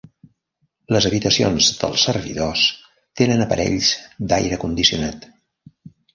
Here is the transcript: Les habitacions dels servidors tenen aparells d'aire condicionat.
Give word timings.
Les 0.95 1.07
habitacions 1.09 1.67
dels 1.81 2.05
servidors 2.09 2.63
tenen 3.23 3.45
aparells 3.47 3.93
d'aire 4.33 4.61
condicionat. 4.67 5.31